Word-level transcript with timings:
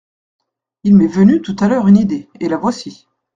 Il 0.83 0.95
m'est 0.95 1.05
venu 1.05 1.43
tout 1.43 1.55
à 1.59 1.67
l'heure 1.67 1.87
une 1.87 1.97
idée, 1.97 2.27
et 2.39 2.49
la 2.49 2.57
voici. 2.57 3.07